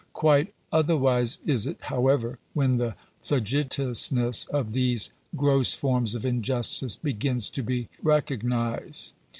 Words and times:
Quite 0.13 0.51
otherwise 0.71 1.37
is 1.45 1.67
it, 1.67 1.77
however, 1.81 2.39
when 2.55 2.77
the 2.77 2.95
flagitiousness 3.23 4.47
of 4.47 4.71
these 4.71 5.11
gross 5.35 5.75
forms 5.75 6.15
of 6.15 6.25
injustice 6.25 6.95
begins 6.95 7.51
to 7.51 7.61
be 7.61 7.87
recognised. 8.01 9.13